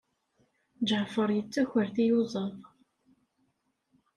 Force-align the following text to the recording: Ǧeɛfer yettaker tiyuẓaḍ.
Ǧeɛfer 0.87 1.29
yettaker 1.33 1.87
tiyuẓaḍ. 1.95 2.55